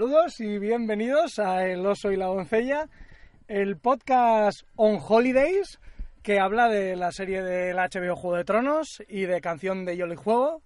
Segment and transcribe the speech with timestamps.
[0.00, 2.88] Saludos y bienvenidos a El Oso y la Doncella,
[3.48, 5.78] el podcast On Holidays
[6.22, 10.14] que habla de la serie del HBO Juego de Tronos y de Canción de Yolo
[10.14, 10.62] y Juego.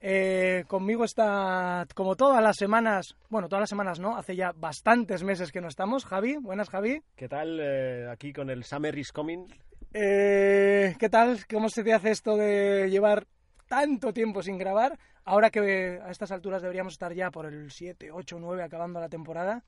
[0.00, 5.22] Eh, conmigo está, como todas las semanas, bueno, todas las semanas no, hace ya bastantes
[5.22, 6.06] meses que no estamos.
[6.06, 7.02] Javi, buenas Javi.
[7.14, 7.60] ¿Qué tal?
[7.60, 9.48] Eh, aquí con el Summer is Coming.
[9.92, 11.40] Eh, ¿Qué tal?
[11.46, 13.26] ¿Cómo se te hace esto de llevar
[13.68, 14.98] tanto tiempo sin grabar?
[15.24, 19.08] Ahora que a estas alturas deberíamos estar ya por el 7, 8, 9 acabando la
[19.08, 19.62] temporada.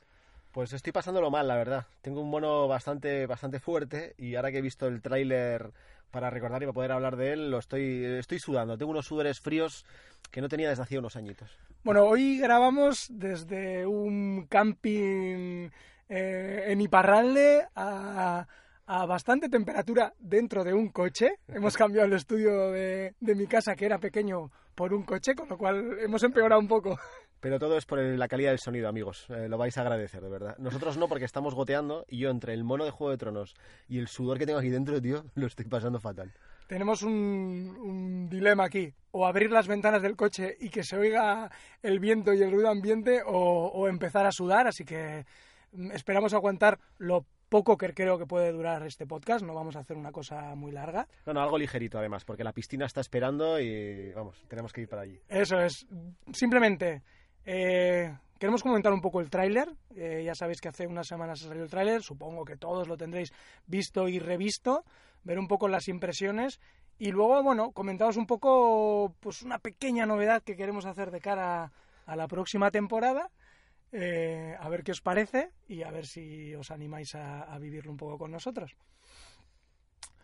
[0.51, 1.87] Pues estoy pasándolo mal, la verdad.
[2.01, 5.73] Tengo un mono bastante, bastante fuerte y ahora que he visto el tráiler
[6.11, 8.79] para recordar y para poder hablar de él, lo estoy, estoy sudando.
[8.79, 9.85] Tengo unos sudores fríos
[10.31, 11.51] que no tenía desde hacía unos añitos.
[11.83, 15.71] Bueno, hoy grabamos desde un camping
[16.09, 18.47] eh, en Iparralde a,
[18.87, 21.41] a bastante temperatura dentro de un coche.
[21.49, 25.49] Hemos cambiado el estudio de, de mi casa, que era pequeño, por un coche, con
[25.49, 26.99] lo cual hemos empeorado un poco.
[27.41, 29.27] Pero todo es por el- la calidad del sonido, amigos.
[29.29, 30.57] Eh, lo vais a agradecer, de verdad.
[30.59, 33.55] Nosotros no, porque estamos goteando y yo entre el mono de Juego de Tronos
[33.89, 36.33] y el sudor que tengo aquí dentro, tío, lo estoy pasando fatal.
[36.67, 38.95] Tenemos un, un dilema aquí.
[39.11, 41.51] O abrir las ventanas del coche y que se oiga
[41.83, 44.67] el viento y el ruido ambiente o, o empezar a sudar.
[44.67, 45.27] Así que
[45.73, 49.45] mm, esperamos aguantar lo poco que creo que puede durar este podcast.
[49.45, 51.07] No vamos a hacer una cosa muy larga.
[51.25, 54.89] No, no, algo ligerito además, porque la piscina está esperando y vamos, tenemos que ir
[54.89, 55.21] para allí.
[55.29, 55.87] Eso es.
[56.33, 57.05] Simplemente
[57.47, 59.69] eh, queremos comentar un poco el tráiler.
[59.95, 62.03] Eh, ya sabéis que hace unas semanas ha salido el tráiler.
[62.03, 63.33] Supongo que todos lo tendréis
[63.69, 64.85] visto y revisto.
[65.23, 66.59] Ver un poco las impresiones.
[66.99, 71.71] Y luego, bueno, comentaros un poco pues una pequeña novedad que queremos hacer de cara
[72.05, 73.31] a la próxima temporada.
[73.97, 77.97] Eh, a ver qué os parece y a ver si os animáis a, vivirlo un
[77.97, 78.75] poco con nosotros.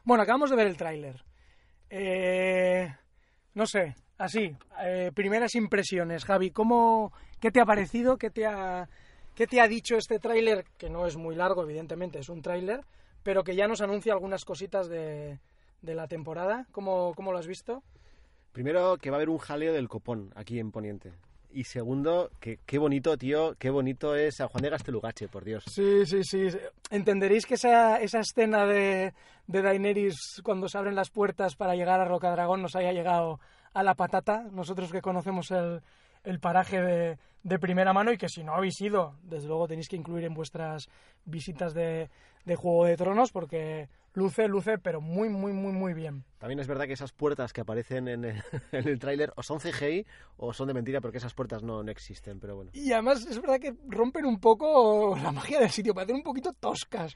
[0.03, 1.23] Bueno, acabamos de ver el tráiler.
[1.89, 2.93] Eh,
[3.55, 8.19] no sé, así, eh, primeras impresiones, Javi, ¿cómo, ¿qué te ha parecido?
[8.19, 8.89] ¿Qué te ha,
[9.37, 10.65] qué te ha dicho este tráiler?
[10.77, 12.81] Que no es muy largo, evidentemente, es un tráiler,
[13.23, 15.39] pero que ya nos anuncia algunas cositas de,
[15.81, 16.67] de la temporada.
[16.73, 17.85] ¿Cómo, ¿Cómo lo has visto?
[18.51, 21.13] Primero, que va a haber un jaleo del copón aquí en Poniente.
[21.53, 25.65] Y segundo, que qué bonito, tío, qué bonito es San Juan de Gastelugache, por Dios.
[25.67, 26.49] Sí, sí, sí.
[26.91, 29.15] Entenderéis que esa, esa escena de,
[29.47, 33.41] de Daenerys cuando se abren las puertas para llegar a Rocadragón nos haya llegado
[33.75, 34.45] a la patata.
[34.53, 35.83] Nosotros que conocemos el,
[36.25, 39.89] el paraje de, de primera mano y que si no habéis ido, desde luego tenéis
[39.89, 40.89] que incluir en vuestras
[41.25, 42.11] visitas de,
[42.45, 46.25] de Juego de Tronos porque luce, luce, pero muy, muy, muy, muy bien.
[46.39, 48.43] También es verdad que esas puertas que aparecen en el,
[48.73, 52.41] el tráiler o son CGI o son de mentira porque esas puertas no, no existen,
[52.41, 52.71] pero bueno.
[52.75, 56.53] Y además es verdad que rompen un poco la magia del sitio, parecen un poquito
[56.53, 57.15] toscas.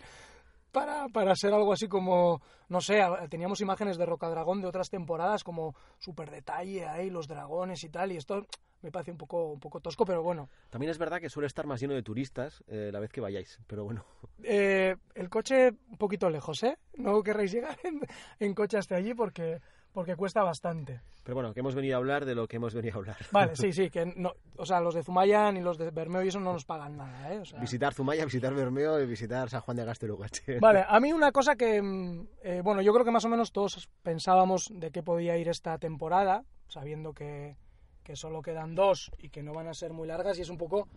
[0.74, 5.44] Para, para ser algo así como, no sé, teníamos imágenes de Rocadragón de otras temporadas
[5.44, 8.44] como súper detalle ahí, los dragones y tal, y esto
[8.82, 10.48] me parece un poco, un poco tosco, pero bueno.
[10.70, 13.60] También es verdad que suele estar más lleno de turistas eh, la vez que vayáis,
[13.68, 14.04] pero bueno.
[14.42, 16.76] Eh, el coche un poquito lejos, ¿eh?
[16.94, 18.00] No querréis llegar en,
[18.40, 19.60] en coche hasta allí porque,
[19.94, 21.00] porque cuesta bastante.
[21.22, 23.16] Pero bueno, que hemos venido a hablar de lo que hemos venido a hablar.
[23.30, 26.28] Vale, sí, sí, que no, o sea, los de Zumaya ni los de Bermeo y
[26.28, 27.38] eso no nos pagan nada, ¿eh?
[27.38, 30.58] O sea, Visitar Zumaya, visitar Bermeo y visitar San Juan de Gastelugache.
[30.60, 33.52] Vale, a mí una cosa que, mm, eh, bueno, yo creo que más o menos
[33.52, 37.56] todos pensábamos de qué podía ir esta temporada, sabiendo que,
[38.02, 40.58] que solo quedan dos y que no van a ser muy largas, y es un
[40.58, 40.88] poco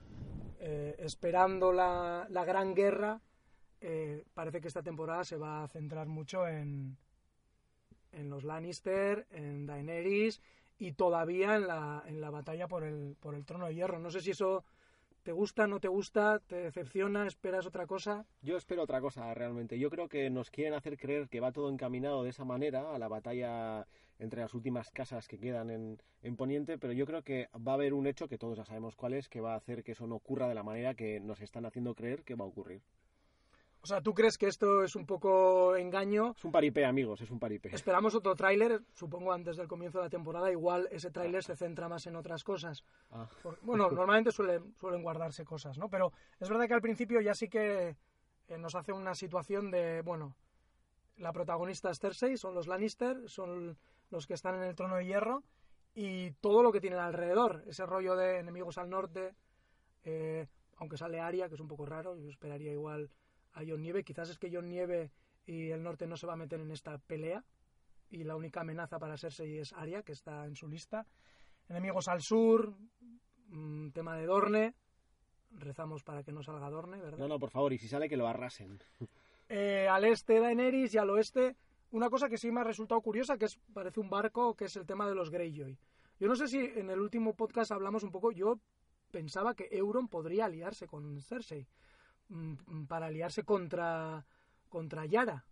[0.59, 3.21] eh, esperando la, la gran guerra.
[3.79, 6.97] eh, parece que esta temporada se va a centrar mucho en,
[8.17, 10.41] en los Lannister, en Daenerys
[10.77, 13.99] y todavía en la, en la batalla por el, por el trono de hierro.
[13.99, 14.63] No sé si eso
[15.23, 18.25] te gusta, no te gusta, te decepciona, esperas otra cosa.
[18.41, 19.77] Yo espero otra cosa realmente.
[19.77, 22.97] Yo creo que nos quieren hacer creer que va todo encaminado de esa manera a
[22.97, 23.85] la batalla
[24.19, 27.75] entre las últimas casas que quedan en, en Poniente, pero yo creo que va a
[27.75, 30.07] haber un hecho que todos ya sabemos cuál es, que va a hacer que eso
[30.07, 32.81] no ocurra de la manera que nos están haciendo creer que va a ocurrir.
[33.87, 36.33] O sea, ¿tú crees que esto es un poco engaño?
[36.35, 37.73] Es un paripé, amigos, es un paripé.
[37.73, 41.87] Esperamos otro tráiler, supongo antes del comienzo de la temporada, igual ese tráiler se centra
[41.87, 42.83] más en otras cosas.
[43.11, 43.29] Ah.
[43.61, 45.87] Bueno, normalmente suelen, suelen guardarse cosas, ¿no?
[45.87, 47.95] Pero es verdad que al principio ya sí que
[48.49, 50.35] eh, nos hace una situación de, bueno,
[51.15, 53.77] la protagonista es Cersei, son los Lannister, son
[54.09, 55.43] los que están en el trono de hierro
[55.95, 59.33] y todo lo que tienen alrededor, ese rollo de enemigos al norte,
[60.03, 63.09] eh, aunque sale Aria, que es un poco raro, yo esperaría igual
[63.57, 65.11] a John Nieve, quizás es que John Nieve
[65.45, 67.43] y el norte no se va a meter en esta pelea
[68.09, 71.05] y la única amenaza para Cersei es Aria, que está en su lista.
[71.67, 72.73] Enemigos al sur,
[73.49, 74.75] mm, tema de Dorne,
[75.51, 77.17] rezamos para que no salga Dorne, ¿verdad?
[77.17, 78.79] No, no, por favor, y si sale que lo arrasen.
[79.49, 81.55] Eh, al este Daenerys y al oeste
[81.91, 84.75] una cosa que sí me ha resultado curiosa, que es parece un barco, que es
[84.75, 85.79] el tema de los Greyjoy.
[86.19, 88.59] Yo no sé si en el último podcast hablamos un poco, yo
[89.09, 91.65] pensaba que Euron podría aliarse con Cersei
[92.87, 94.25] para aliarse contra
[94.69, 95.45] contra Yara.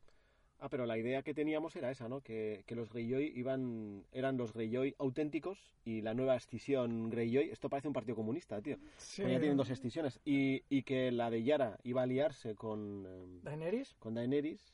[0.59, 2.21] Ah, pero la idea que teníamos era esa, ¿no?
[2.21, 7.69] Que, que los Greyjoy iban, eran los Greyjoy auténticos y la nueva escisión Greyjoy, esto
[7.69, 8.77] parece un partido comunista, tío.
[8.97, 9.21] Sí.
[9.21, 10.19] Porque ya tienen dos escisiones.
[10.23, 13.95] Y, y que la de Yara iba a aliarse con, eh, ¿Daenerys?
[13.99, 14.73] con Daenerys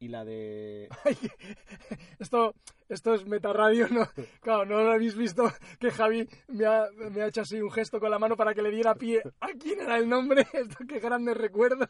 [0.00, 0.88] y la de...
[2.18, 2.54] Esto,
[2.88, 4.08] esto es metarradio, ¿no?
[4.40, 8.00] Claro, no lo habéis visto que Javi me ha, me ha hecho así un gesto
[8.00, 10.46] con la mano para que le diera pie a quién era el nombre.
[10.52, 11.88] Esto, qué grandes recuerdos.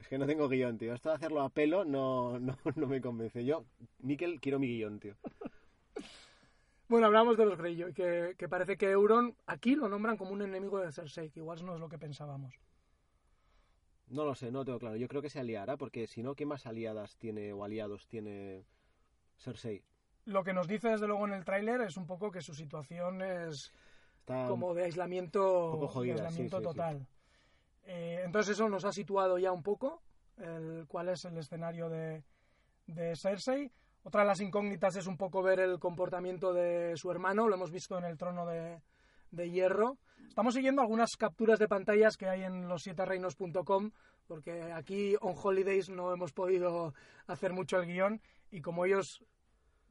[0.00, 0.94] Es que no tengo guion, tío.
[0.94, 3.44] Esto de hacerlo a pelo no, no, no me convence.
[3.44, 3.64] Yo,
[4.00, 5.14] Miquel, quiero mi guion, tío.
[6.88, 10.42] Bueno, hablamos de los Greyjoy, que, que parece que Euron aquí lo nombran como un
[10.42, 12.54] enemigo de Cersei, que igual no es lo que pensábamos.
[14.14, 14.96] No lo sé, no lo tengo claro.
[14.96, 18.64] Yo creo que se aliará, porque si no, ¿qué más aliadas tiene o aliados tiene
[19.38, 19.82] Cersei?
[20.24, 23.22] Lo que nos dice desde luego en el tráiler es un poco que su situación
[23.22, 23.72] es
[24.20, 24.46] Está...
[24.46, 26.76] como de aislamiento, poco jodida, de aislamiento sí, sí, sí.
[26.76, 27.06] total.
[27.86, 30.00] Eh, entonces eso nos ha situado ya un poco
[30.38, 32.22] el, cuál es el escenario de,
[32.86, 33.72] de Cersei.
[34.04, 37.72] Otra de las incógnitas es un poco ver el comportamiento de su hermano, lo hemos
[37.72, 38.80] visto en el trono de,
[39.32, 39.98] de hierro.
[40.28, 43.90] Estamos siguiendo algunas capturas de pantallas que hay en los reinos.com
[44.26, 46.94] porque aquí on Holidays no hemos podido
[47.26, 49.22] hacer mucho el guion y como ellos,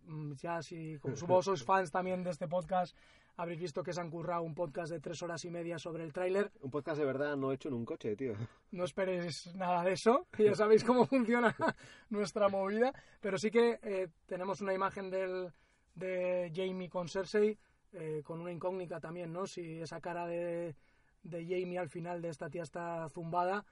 [0.05, 2.95] mm, ya si como vos sois fans también de este podcast,
[3.37, 6.13] habréis visto que se han currado un podcast de tres horas y media sobre el
[6.13, 6.51] tráiler.
[6.61, 8.33] Un podcast de verdad no hecho en un coche, tío.
[8.71, 11.55] No esperéis nada de eso, ya sabéis cómo funciona
[12.09, 15.51] nuestra movida, pero sí que eh, tenemos una imagen del,
[15.95, 17.57] de Jamie con Cersei,
[17.93, 19.47] eh, con una incógnita también, ¿no?
[19.47, 20.75] Si esa cara de,
[21.23, 23.65] de Jamie al final de esta tía está zumbada,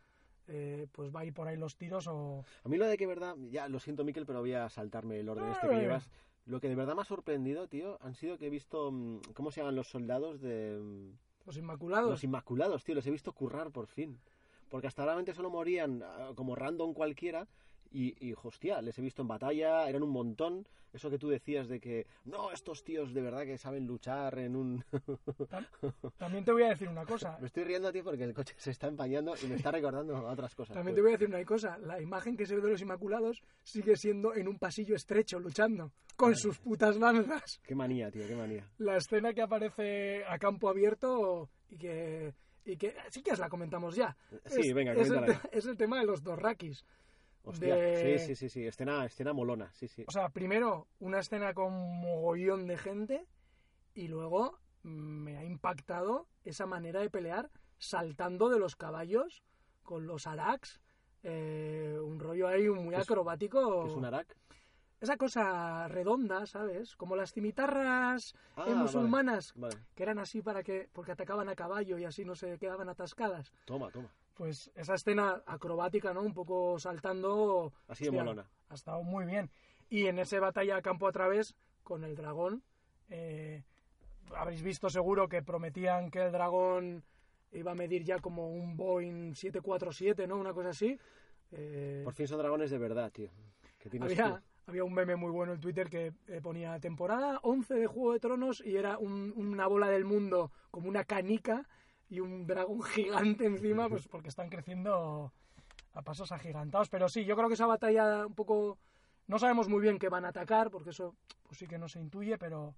[0.48, 2.44] eh, pues va a ir por ahí los tiros o...
[2.64, 5.30] A mí lo de que verdad, ya lo siento Miquel, pero voy a saltarme el
[5.30, 6.10] orden este que llevas.
[6.46, 9.52] Lo que de verdad me ha sorprendido, tío, han sido que he visto mm, cómo
[9.52, 12.10] se llaman los soldados de mm, Los Inmaculados.
[12.10, 14.20] los Inmaculados, tío, los he visto currar por fin.
[14.70, 17.48] Porque hasta ahora solo morían ah, como random cualquiera
[17.92, 20.68] y, y, hostia, les he visto en batalla, eran un montón.
[20.94, 24.58] Eso que tú decías de que, no, estos tíos de verdad que saben luchar en
[24.58, 24.84] un...
[26.18, 27.38] También te voy a decir una cosa.
[27.40, 30.34] me estoy riendo, tío, porque el coche se está empañando y me está recordando a
[30.34, 30.76] otras cosas.
[30.76, 31.78] También te voy a decir una cosa.
[31.78, 35.94] La imagen que se ve de los Inmaculados sigue siendo en un pasillo estrecho, luchando,
[36.18, 37.62] con sus putas lanzas.
[37.64, 38.68] Qué manía, tío, qué manía.
[38.80, 42.34] La escena que aparece a campo abierto y que,
[42.66, 44.18] y que sí que os la comentamos ya.
[44.46, 45.24] Sí, es, venga, es el,
[45.54, 46.84] es el tema de los dos rakis.
[47.44, 50.04] Hostia, de- sí, sí, sí, sí, escena, escena molona, sí, sí.
[50.08, 53.26] O sea, primero una escena con mogollón de gente
[53.94, 59.44] y luego me ha impactado esa manera de pelear saltando de los caballos
[59.84, 60.80] con los arax.
[61.24, 63.86] eh, un rollo ahí muy acrobático.
[63.86, 64.36] ¿Es un Arak?
[65.02, 66.96] Esa cosa redonda, ¿sabes?
[66.96, 71.56] Como las cimitarras Ah, eh, musulmanas, Vale, que eran así para que, porque atacaban a
[71.56, 73.52] caballo y así no se quedaban atascadas.
[73.66, 74.10] toma, toma.
[74.36, 76.22] Pues esa escena acrobática, ¿no?
[76.22, 77.74] Un poco saltando.
[77.88, 78.48] Así de molona.
[78.70, 79.50] Ha estado muy bien.
[79.90, 81.54] Y en ese batalla a campo a través
[81.84, 82.64] con el dragón,
[83.10, 83.64] eh,
[84.36, 87.04] habréis visto seguro que prometían que el dragón
[87.52, 90.38] iba a medir ya como un Boeing 747, ¿no?
[90.38, 90.98] Una cosa así.
[91.52, 93.30] Eh, Por fin son dragones de verdad, tío.
[93.80, 94.42] Que tienes había.
[94.68, 98.20] Había un meme muy bueno en Twitter que eh, ponía temporada 11 de Juego de
[98.20, 101.68] Tronos y era un- una bola del mundo como una canica
[102.10, 105.32] y un dragón gigante encima, pues porque están creciendo
[105.94, 106.90] a pasos agigantados.
[106.90, 108.78] Pero sí, yo creo que esa batalla un poco...
[109.28, 112.00] No sabemos muy bien qué van a atacar, porque eso pues sí que no se
[112.00, 112.76] intuye, pero...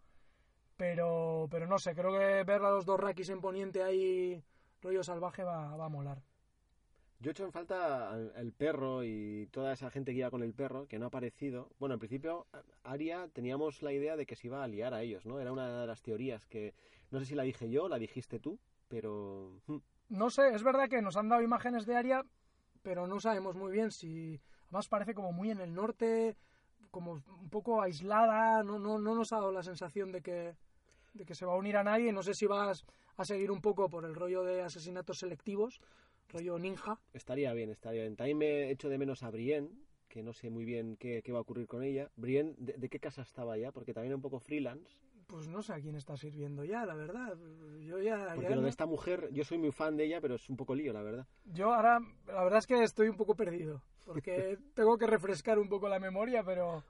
[0.76, 4.44] Pero, pero no sé, creo que ver a los dos Rakis en Poniente ahí,
[4.82, 6.22] rollo salvaje, va, va a molar.
[7.24, 10.44] Yo he hecho en falta al- el perro y toda esa gente que iba con
[10.44, 11.70] el perro, que no ha aparecido.
[11.80, 12.48] Bueno, en principio,
[12.84, 15.40] Aria teníamos la idea de que se iba a liar a ellos, ¿no?
[15.40, 16.74] Era una de las teorías que,
[17.12, 19.62] no sé si la dije yo, la dijiste tú, pero...
[19.68, 19.78] hmm,
[20.10, 22.26] No sé, es verdad que nos han dado imágenes de área,
[22.82, 24.42] pero no sabemos muy bien si.
[24.66, 26.36] Además, parece como muy en el norte,
[26.92, 28.64] como un poco aislada.
[28.64, 30.58] No, no, no nos ha dado la sensación de que,
[31.14, 32.12] de que se va a unir a nadie.
[32.12, 32.84] No sé si vas
[33.16, 35.80] a seguir un poco por el rollo de asesinatos selectivos,
[36.34, 37.00] rollo ninja.
[37.14, 38.16] estaría bien, estaría bien.
[38.16, 39.70] También me echo de menos a Brienne,
[40.10, 42.10] que no sé muy bien qué, qué va a ocurrir con ella.
[42.16, 43.72] Brienne, ¿de, de qué casa estaba ya?
[43.72, 44.92] Porque también era un poco freelance.
[45.28, 47.38] Pues no sé a quién está sirviendo ya, la verdad.
[47.82, 48.34] Yo ya.
[48.36, 50.50] Porque ya lo no- de esta mujer, yo soy muy fan de ella, pero es
[50.50, 51.26] un poco lío, la verdad.
[51.46, 55.70] Yo ahora, la verdad es que estoy un poco perdido, porque tengo que refrescar un
[55.70, 56.84] poco la memoria, pero,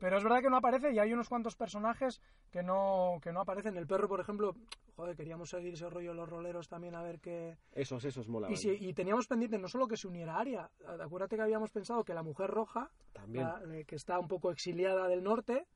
[0.00, 3.40] Pero es verdad que no aparece y hay unos cuantos personajes que no, que no
[3.42, 3.76] aparecen.
[3.76, 4.54] El perro, por ejemplo,
[4.96, 7.56] joder, queríamos seguir ese rollo de los roleros también a ver qué...
[7.72, 8.54] Esos, esos molaban.
[8.54, 12.02] Y, si- y teníamos pendiente no solo que se uniera Aria, acuérdate que habíamos pensado
[12.04, 13.44] que la mujer roja, También.
[13.44, 15.66] la- eh, que está un poco exiliada del norte,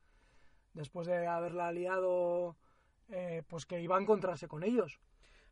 [0.73, 2.57] después de haberla liado,
[3.11, 4.99] eh, pues que iba a encontrarse con ellos.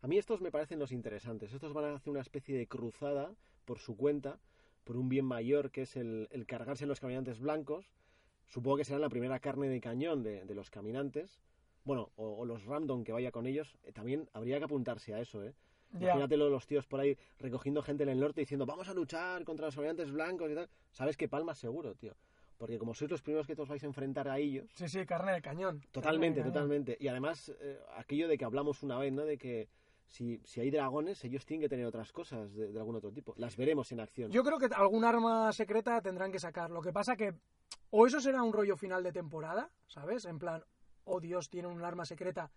[0.01, 1.53] A mí estos me parecen los interesantes.
[1.53, 3.31] Estos van a hacer una especie de cruzada
[3.65, 4.39] por su cuenta,
[4.83, 7.93] por un bien mayor que es el, el cargarse a los caminantes blancos.
[8.49, 11.41] Supongo que serán la primera carne de cañón de, de los caminantes.
[11.85, 13.77] Bueno, o, o los random que vaya con ellos.
[13.85, 15.55] Eh, también habría que apuntarse a eso, ¿eh?
[15.95, 19.67] Imagínatelo los tíos por ahí recogiendo gente en el norte diciendo vamos a luchar contra
[19.67, 20.69] los caminantes blancos y tal.
[20.91, 22.15] Sabes que palmas seguro, tío.
[22.57, 25.33] Porque como sois los primeros que os vais a enfrentar a ellos, Sí, sí, carne
[25.33, 25.83] de cañón.
[25.91, 26.53] Totalmente, Carne de cañón.
[26.53, 26.97] totalmente.
[26.99, 29.25] Y además, eh, aquello de que hablamos una vez, ¿no?
[29.27, 29.69] De que
[30.07, 33.35] si, si hay dragones, ellos tienen que tener otras cosas de, de algún otro tipo.
[33.37, 34.31] Las veremos en acción.
[34.31, 36.71] Yo creo que algún arma secreta tendrán que sacar.
[36.71, 37.35] Lo que pasa que
[37.95, 40.25] o eso será un rollo final de temporada, ¿sabes?
[40.25, 40.65] En plan,
[41.05, 42.51] oh Dios, tiene un arma secreta.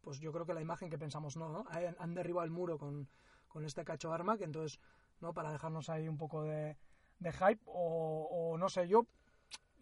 [0.00, 1.64] Pues yo creo que la imagen que pensamos no, ¿no?
[1.98, 3.08] Han, derribado el muro con,
[3.48, 4.80] con este cacho arma, que entonces,
[5.20, 5.32] ¿no?
[5.32, 6.76] Para dejarnos ahí un poco de,
[7.20, 9.06] de hype o, o no sé, yo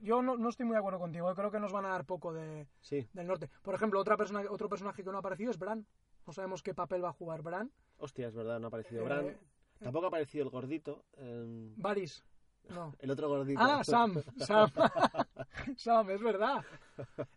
[0.01, 1.29] yo no, no estoy muy de acuerdo contigo.
[1.31, 3.49] Yo creo que nos van a dar poco de, Sí, del norte.
[3.63, 5.87] Por ejemplo, otra persona, otro personaje que no ha aparecido es Bran.
[6.27, 7.71] No sabemos qué papel va a jugar Bran.
[7.97, 9.39] hostia, es verdad, no ha aparecido Eh, Bran.
[9.81, 11.05] Tampoco ha aparecido el gordito.
[11.17, 12.23] eh, Varys.
[12.71, 12.95] No.
[12.99, 13.61] el otro gordito.
[13.63, 14.71] Ah, Sam, Sam.
[15.77, 16.65] Sam, es verdad.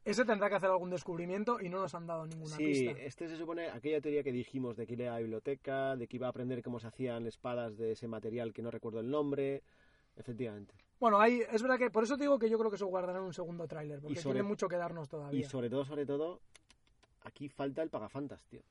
[0.06, 2.92] Ese tendrá que hacer algún descubrimiento y no nos han dado ninguna Sí, pista.
[3.02, 6.16] este se supone aquella teoría que dijimos de que iba a la biblioteca, de que
[6.18, 9.64] iba a aprender cómo se hacían espadas de ese material que no recuerdo el nombre.
[10.16, 10.74] Efectivamente.
[11.00, 13.22] Bueno, hay, es verdad que por eso te digo que yo creo que se guardarán
[13.22, 15.40] un segundo tráiler, porque sobre- tiene mucho que darnos todavía.
[15.40, 16.42] Y sobre todo, sobre todo,
[17.24, 18.62] aquí falta el pagafantas, tío.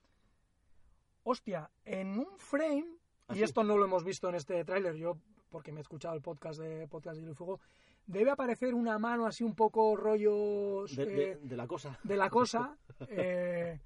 [1.23, 2.87] Hostia, en un frame,
[3.29, 3.43] ¿Ah, y sí?
[3.45, 5.17] esto no lo hemos visto en este tráiler, yo
[5.57, 7.61] porque me he escuchado el podcast de Podcast de Fuego,
[8.07, 11.99] debe aparecer una mano así un poco rollo De, eh, de- de la cosa.
[12.05, 12.77] de la cosa.
[13.09, 13.81] eh,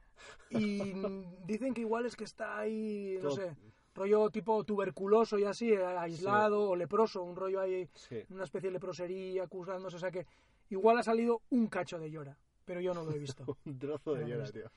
[0.50, 0.92] y
[1.46, 3.56] dicen que igual es que está ahí, no Todo- sé,
[3.94, 8.24] rollo tipo tuberculoso y así, eh, aislado o leproso, un rollo ahí, Sí.
[8.30, 10.26] una especie de leprosería acusándose, o sea que
[10.70, 13.44] igual ha salido un cacho de llora, pero yo no lo he visto.
[13.64, 14.68] Un trozo de llora, tío.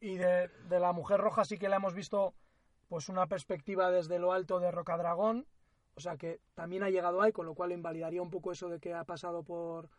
[0.00, 2.32] Y de, de la mujer roja sí que la hemos visto
[2.88, 5.46] pues una perspectiva desde lo alto de Rocadragón,
[5.98, 8.78] o sea que también ha llegado ahí, con lo cual invalidaría un poco eso de
[8.78, 9.90] que ha pasado por,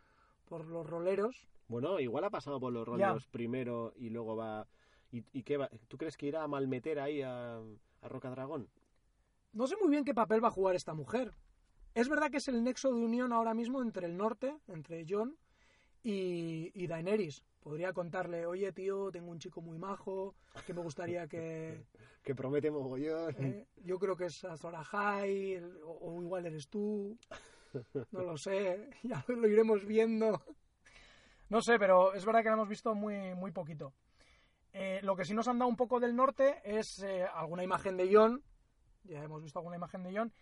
[0.45, 1.45] por los roleros.
[1.67, 3.09] Bueno, igual ha pasado por los Ya.
[3.09, 4.65] rolos primero y luego va...
[5.11, 5.69] ¿Y, y qué va?
[5.89, 8.69] ¿Tú crees que irá a malmeter ahí a, a Rocadragón?
[9.51, 11.33] No sé muy bien qué papel va a jugar esta mujer.
[11.95, 15.35] Es verdad que es el nexo de unión ahora mismo entre el norte, entre Jon
[16.03, 17.43] y, y Daenerys.
[17.59, 21.83] Podría contarle, oye tío, tengo un chico muy majo, que me gustaría que...
[22.23, 23.33] Que promete mogollón.
[23.39, 27.17] eh, yo creo que es Azor Ahai, el- o, o igual eres tú,
[28.11, 30.41] no lo sé, ya lo iremos viendo.
[31.49, 33.93] No sé, pero es verdad que lo hemos visto muy, muy poquito.
[34.73, 37.95] Eh, lo que sí nos han dado un poco del norte es eh, alguna imagen
[37.97, 38.43] de Jon,
[39.05, 40.33] ya hemos visto alguna imagen de Jon,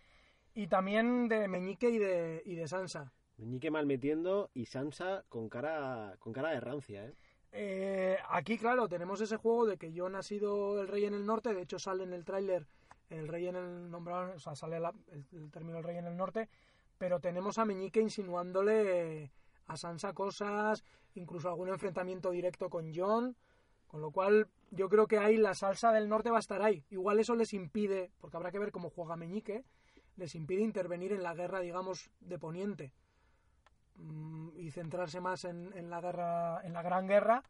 [0.54, 3.12] y también de Meñique y de, y de Sansa.
[3.38, 7.14] Meñique malmetiendo y Sansa con cara, con cara de rancia, ¿eh?
[7.52, 11.24] Eh, aquí, claro, tenemos ese juego de que Jon ha sido el rey en el
[11.24, 12.66] norte, de hecho sale en el tráiler
[13.08, 14.84] el rey en el nombrado, o sea, sale el,
[15.32, 16.48] el término el rey en el norte,
[16.98, 19.32] pero tenemos a Meñique insinuándole
[19.66, 23.34] a Sansa cosas, incluso algún enfrentamiento directo con Jon,
[23.86, 26.84] con lo cual yo creo que ahí la salsa del norte va a estar ahí.
[26.90, 29.64] Igual eso les impide, porque habrá que ver cómo juega Meñique,
[30.16, 32.92] les impide intervenir en la guerra, digamos, de Poniente
[34.56, 37.42] y centrarse más en, en la guerra, en la gran guerra,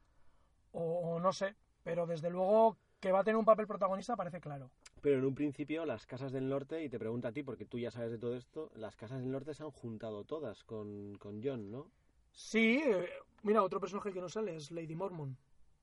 [0.73, 4.40] o, o no sé, pero desde luego que va a tener un papel protagonista parece
[4.40, 4.71] claro.
[5.00, 7.78] Pero en un principio las casas del norte, y te pregunto a ti porque tú
[7.78, 11.40] ya sabes de todo esto, las casas del norte se han juntado todas con, con
[11.43, 11.90] John, ¿no?
[12.33, 13.09] Sí, eh,
[13.43, 15.37] mira, otro personaje que no sale es Lady Mormon,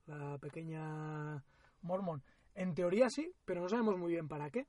[0.08, 1.44] la pequeña
[1.82, 2.24] Mormon.
[2.54, 4.68] En teoría sí, pero no sabemos muy bien para qué.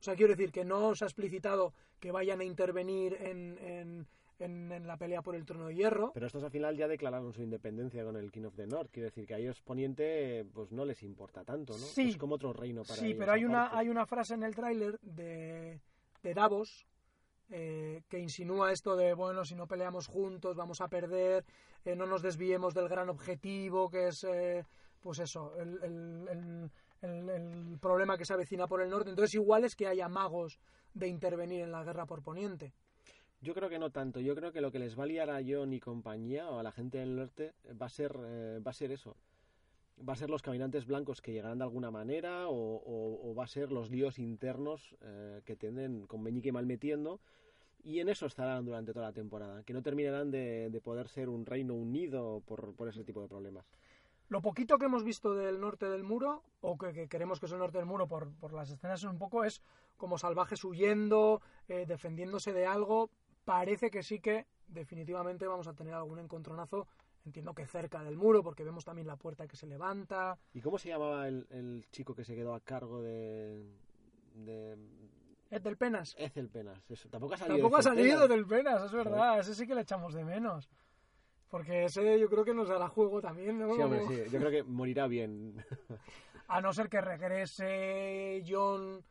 [0.00, 4.06] O sea, quiero decir que no se ha explicitado que vayan a intervenir en, en,
[4.38, 6.12] en- en la pelea por el trono de hierro.
[6.14, 8.90] Pero estos al final ya declararon su independencia con el King of the North.
[8.90, 11.78] Quiere decir que a ellos Poniente pues no les importa tanto, ¿no?
[11.86, 12.10] Sí.
[12.10, 14.54] Es como otro reino para Sí, ellos pero hay una, hay una frase en el
[14.54, 15.80] tráiler de,
[16.22, 16.86] de Davos
[17.50, 21.44] eh, que insinúa esto de, bueno, si no peleamos juntos vamos a perder,
[21.84, 24.64] eh, no nos desviemos del gran objetivo, que es, eh,
[25.00, 29.08] pues eso, el, el- el- el- el problema que se avecina por el norte.
[29.10, 30.58] Entonces igual es que haya magos
[30.92, 32.74] de intervenir en la guerra por Poniente.
[33.40, 34.20] Yo creo que no tanto.
[34.20, 36.62] Yo creo que lo que les va a liar a John y compañía o a
[36.62, 39.16] la gente del norte va a ser, eh, va a ser eso.
[40.06, 43.44] Va a ser los caminantes blancos que llegarán de alguna manera o, o- o va
[43.44, 47.20] a ser los líos internos eh, que tienen con Meñique malmetiendo
[47.82, 51.28] y en eso estarán durante toda la temporada, que no terminarán de, de poder ser
[51.28, 53.66] un reino unido por, por ese tipo de problemas.
[54.28, 57.52] Lo poquito que hemos visto del norte del muro, o que, que queremos que es
[57.52, 59.62] el norte del muro por, por las escenas un poco, es
[59.96, 63.10] como salvajes huyendo, eh, defendiéndose de algo.
[63.48, 66.86] Parece que sí que definitivamente vamos a tener algún encontronazo,
[67.24, 70.36] entiendo que cerca del muro, porque vemos también la puerta que se levanta.
[70.52, 73.64] ¿Y cómo se llamaba el, el chico que se quedó a cargo de...
[74.34, 74.76] de
[75.50, 76.14] Ed del Penas.
[76.18, 76.84] Ethel Penas?
[76.90, 77.56] Eso, tampoco ha salido.
[77.56, 78.28] Tampoco ha salido Penas.
[78.28, 79.40] del Penas, es verdad.
[79.40, 80.68] Ese sí que le echamos de menos.
[81.48, 83.74] Porque ese yo creo que nos dará juego también, ¿no?
[83.74, 84.30] Sí, hombre, sí.
[84.30, 85.64] Yo creo que morirá bien.
[86.48, 89.02] A no ser que regrese John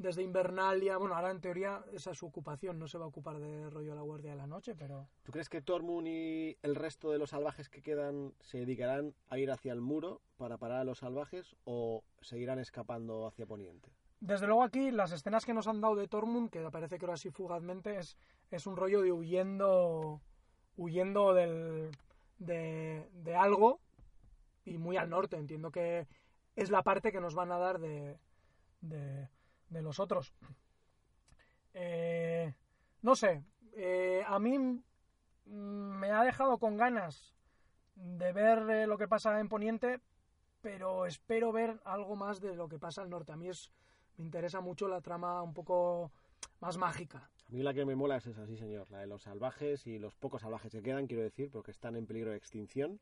[0.00, 0.96] desde Invernalia.
[0.96, 3.94] Bueno, ahora en teoría esa es su ocupación, no se va a ocupar de rollo
[3.94, 5.08] la Guardia de la Noche, pero...
[5.22, 9.38] ¿Tú crees que Tormund y el resto de los salvajes que quedan se dedicarán a
[9.38, 13.90] ir hacia el muro para parar a los salvajes o seguirán escapando hacia Poniente?
[14.20, 17.30] Desde luego aquí las escenas que nos han dado de Tormund, que aparece creo así
[17.30, 18.16] fugazmente, es,
[18.50, 20.22] es un rollo de huyendo
[20.76, 21.90] huyendo del,
[22.38, 23.80] de, de algo
[24.64, 25.36] y muy al norte.
[25.36, 26.06] Entiendo que
[26.56, 28.18] es la parte que nos van a dar de,
[28.80, 29.28] de,
[29.70, 30.34] de los otros.
[31.72, 32.52] Eh,
[33.02, 34.82] no sé, eh, a mí
[35.46, 37.34] me ha dejado con ganas
[37.94, 40.00] de ver eh, lo que pasa en Poniente,
[40.60, 43.32] pero espero ver algo más de lo que pasa al norte.
[43.32, 43.72] A mí es,
[44.16, 46.12] me interesa mucho la trama un poco
[46.60, 47.30] más mágica.
[47.48, 49.98] A mí la que me mola es esa, sí señor, la de los salvajes y
[49.98, 53.00] los pocos salvajes que quedan, quiero decir, porque están en peligro de extinción,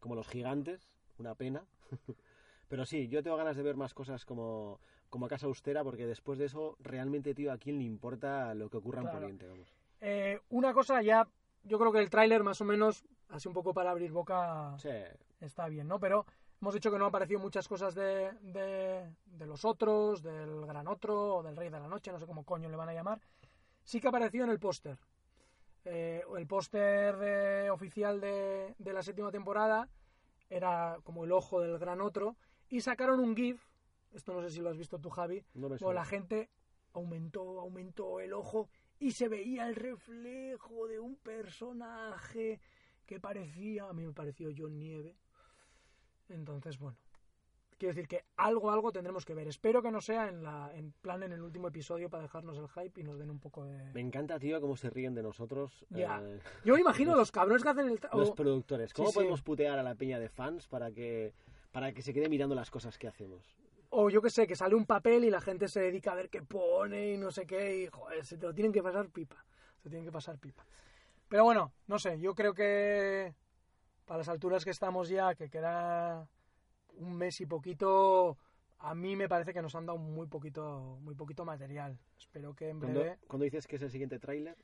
[0.00, 1.64] como los gigantes, una pena.
[2.68, 6.38] Pero sí, yo tengo ganas de ver más cosas como, como Casa Austera, porque después
[6.38, 9.16] de eso, realmente, tío, ¿a quién le importa lo que ocurra Claro.
[9.16, 9.46] en Poniente?
[9.48, 9.74] Vamos.
[10.00, 11.26] Eh, una cosa ya,
[11.64, 14.90] yo creo que el tráiler más o menos, así un poco para abrir boca, Sí,
[15.40, 15.98] está bien, ¿no?
[15.98, 16.26] Pero
[16.60, 20.86] hemos dicho que no han aparecido muchas cosas de, de, de los otros, del gran
[20.88, 23.20] otro, o del rey de la noche, no sé cómo coño le van a llamar.
[23.84, 24.98] Sí que apareció en el póster.
[25.84, 29.88] Eh, el póster de- oficial de, de la séptima temporada
[30.50, 32.36] era como el ojo del gran otro.
[32.68, 33.62] Y sacaron un GIF,
[34.16, 36.00] esto no sé si lo has visto tú, Javi, no me o suena.
[36.00, 36.50] la gente
[36.92, 42.60] aumentó, aumentó el ojo y se veía el reflejo de un personaje
[43.04, 45.16] que parecía, a mí me pareció John Nieve.
[46.28, 46.96] Entonces, bueno,
[47.78, 49.46] quiero decir que algo, algo tendremos que ver.
[49.46, 52.68] Espero que no sea en, la, en plan en el último episodio para dejarnos el
[52.68, 53.92] hype y nos den un poco de...
[53.92, 56.20] Me encanta, tío, cómo se ríen de nosotros Ya.
[56.22, 58.00] eh, Yo me imagino los cabrones que hacen el...
[58.00, 58.92] tra- los productores.
[58.92, 59.18] ¿Cómo Sí, sí.
[59.18, 61.32] podemos putear a la peña de fans para que,
[61.70, 63.56] para que se quede mirando las cosas que hacemos?
[63.98, 66.28] O yo que sé, que sale un papel y la gente se dedica a ver
[66.28, 69.42] qué pone y no sé qué, y joder, se te lo tienen que pasar pipa.
[69.82, 70.66] Se tienen que pasar pipa.
[71.30, 73.34] Pero bueno, no sé, yo creo que
[74.04, 76.28] para las alturas que estamos ya, que queda
[76.98, 78.36] un mes y poquito,
[78.80, 81.98] a mí me parece que nos han dado muy poquito, muy poquito material.
[82.18, 84.58] Espero que en breve, cuando dices que es el siguiente tráiler,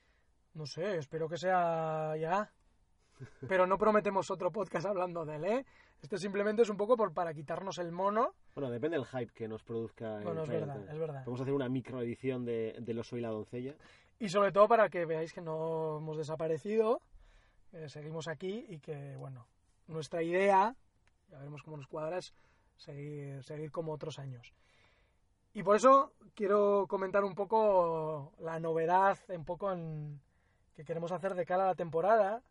[0.52, 2.52] no sé, espero que sea ya.
[3.48, 5.66] Pero no prometemos otro podcast hablando de él, ¿eh?
[6.02, 8.34] Esto simplemente es un poco por, para quitarnos el mono.
[8.54, 11.24] bueno, depende del hype que nos produzca Bueno, es verdad, es verdad.
[11.24, 13.76] Podemos hacer una microedición de, de Lo Soy la Doncella.
[14.18, 17.00] Y sobre todo para que veáis que no hemos desaparecido,
[17.72, 19.46] eh, seguimos aquí y que, bueno,
[19.86, 20.74] nuestra idea,
[21.30, 22.34] ya veremos cómo nos cuadra, es
[22.76, 24.52] seguir, seguir como otros años.
[25.54, 30.20] Y por eso quiero comentar un poco la novedad, un poco en,
[30.74, 32.42] que queremos hacer de cara a la temporada.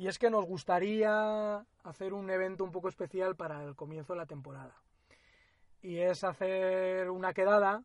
[0.00, 4.20] Y es que nos gustaría hacer un evento un poco especial para el comienzo de
[4.20, 4.74] la temporada.
[5.82, 7.84] Y es hacer una quedada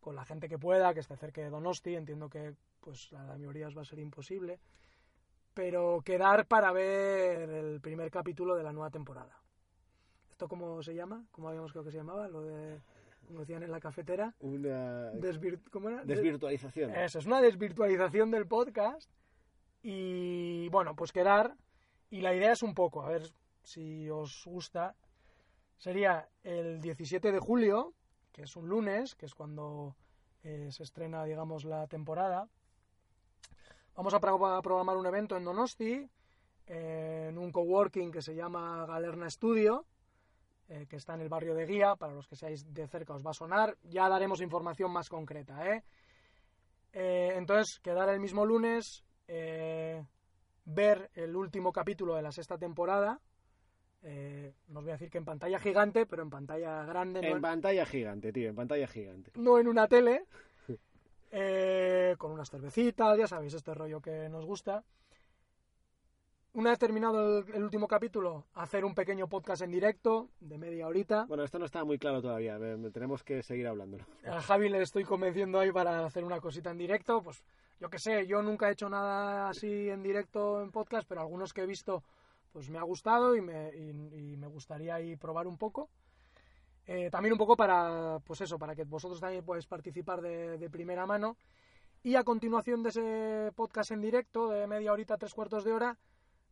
[0.00, 1.96] con la gente que pueda, que esté cerca de Donosti.
[1.96, 4.58] Entiendo que pues la mayoría va a ser imposible.
[5.52, 9.36] Pero quedar para ver el primer capítulo de la nueva temporada.
[10.30, 11.26] ¿Esto cómo se llama?
[11.30, 12.26] ¿Cómo habíamos creo que se llamaba?
[12.26, 12.80] Lo de,
[13.26, 14.34] como decían en la cafetera.
[14.40, 15.12] Una
[15.70, 16.06] ¿Cómo era?
[16.06, 16.90] desvirtualización.
[16.94, 19.10] Eso, es una desvirtualización del podcast.
[19.82, 21.56] Y bueno, pues quedar.
[22.10, 23.22] Y la idea es un poco, a ver
[23.62, 24.94] si os gusta.
[25.78, 27.94] Sería el 17 de julio,
[28.32, 29.96] que es un lunes, que es cuando
[30.44, 32.48] eh, se estrena, digamos, la temporada.
[33.94, 36.08] Vamos a, pro- a programar un evento en Donosti,
[36.66, 39.84] en un coworking que se llama Galerna Studio,
[40.68, 41.96] eh, que está en el barrio de Guía.
[41.96, 43.76] Para los que seáis de cerca os va a sonar.
[43.82, 45.82] Ya daremos información más concreta, ¿eh?
[46.92, 50.04] Eh, entonces, quedar el mismo lunes, eh,
[50.64, 53.20] ver el último capítulo de la sexta temporada.
[54.04, 57.28] Eh, no os voy a decir que en pantalla gigante, pero en pantalla grande, no
[57.36, 59.30] En pantalla gigante, tío, en pantalla gigante.
[59.36, 60.24] no en una tele.
[61.30, 64.84] Eh, con unas cervecitas, ya sabéis, este rollo que nos gusta.
[66.54, 70.86] una vez terminado el, el último capítulo, hacer un pequeño podcast en directo de media
[70.86, 71.24] horita.
[71.24, 74.04] Bueno, esto no está muy claro todavía, me- tenemos que seguir hablándolo.
[74.26, 77.22] A Javi le estoy convenciendo ahí para hacer una cosita en directo.
[77.22, 77.42] Pues
[77.82, 81.52] yo que sé, yo nunca he hecho nada así en directo en podcast, pero algunos
[81.52, 82.04] que he visto
[82.52, 85.90] pues me ha gustado y me, y me gustaría ahí probar un poco.
[86.86, 90.70] Eh, también un poco para, pues eso, para que vosotros también podáis participar de, de
[90.70, 91.36] primera mano.
[92.04, 95.98] Y a continuación de ese podcast en directo, de media horita, tres cuartos de hora,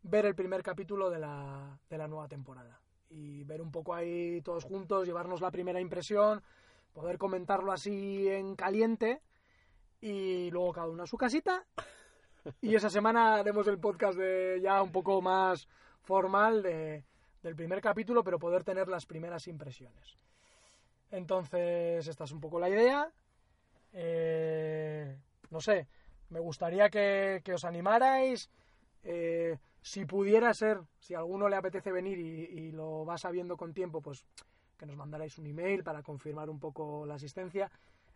[0.02, 2.80] ver el primer capítulo de la, de la nueva temporada.
[3.08, 6.42] Y ver un poco ahí todos juntos, llevarnos la primera impresión,
[6.92, 9.22] poder comentarlo así en caliente
[10.00, 11.64] y luego cada uno a su casita.
[12.62, 15.68] Y esa semana haremos el podcast de ya un poco más
[16.02, 17.04] formal de,
[17.42, 20.18] del primer capítulo, pero poder tener las primeras impresiones.
[21.10, 23.10] Entonces, esta es un poco la idea.
[23.92, 25.18] Eh,
[25.50, 25.88] no sé,
[26.30, 28.50] me gustaría que, que os animarais.
[29.02, 33.56] Eh, si pudiera ser, si a alguno le apetece venir y, y lo va sabiendo
[33.56, 34.24] con tiempo, pues
[34.78, 37.70] que nos mandarais un email para confirmar un poco la asistencia.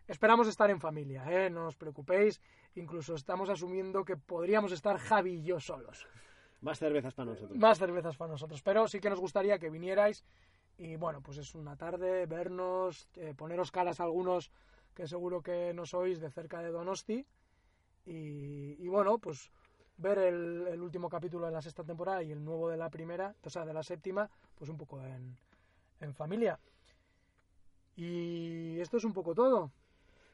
[0.07, 1.49] Esperamos estar en familia, ¿eh?
[1.49, 2.39] no os preocupéis.
[2.75, 6.07] Incluso estamos asumiendo que podríamos estar Javi y yo solos.
[6.61, 7.57] Más cervezas para nosotros.
[7.57, 10.23] Más cervezas para nosotros, pero sí que nos gustaría que vinierais
[10.77, 14.51] y bueno, pues es una tarde, vernos, eh, poneros caras a algunos
[14.93, 17.25] que seguro que no sois de cerca de Donosti
[18.05, 19.51] y, y bueno, pues
[19.97, 23.35] ver el, el último capítulo de la sexta temporada y el nuevo de la primera,
[23.41, 25.37] o sea, de la séptima, pues un poco en,
[25.99, 26.59] en familia.
[27.95, 29.71] Y esto es un poco todo.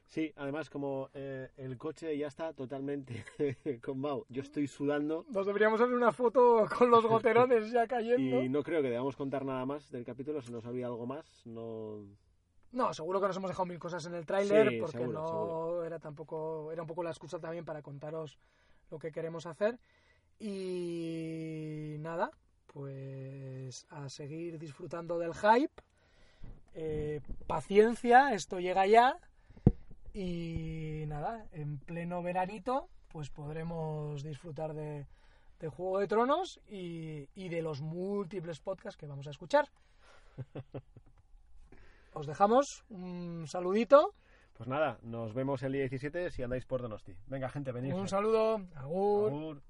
[0.06, 3.24] Sí, además como eh, el coche ya está totalmente
[3.84, 8.44] con Mau, yo estoy sudando Nos deberíamos hacer una foto con los goterones ya cayendo.
[8.44, 11.26] y no creo que debamos contar nada más del capítulo, se nos había algo más,
[11.46, 12.06] no...
[12.74, 15.28] No, seguro que nos hemos dejado mil cosas en el tráiler Sí, porque seguro, no
[15.28, 15.86] seguro.
[15.86, 18.38] era tampoco era un poco la excusa también para contaros
[18.90, 19.78] lo que queremos hacer
[20.40, 22.32] y nada,
[22.68, 25.82] pues a seguir disfrutando del hype.
[26.74, 29.18] Eh, paciencia, esto llega ya
[30.14, 35.06] y nada, en pleno veranito pues podremos disfrutar de,
[35.60, 39.70] de Juego de Tronos y, y de los múltiples podcasts que vamos a escuchar.
[42.14, 44.14] Os dejamos un saludito,
[44.54, 47.16] Pues nada, nos vemos el día 17 si andáis por Donosti.
[47.28, 47.94] Venga, gente, venid.
[47.94, 49.30] un saludo, agur.
[49.32, 49.62] Agur.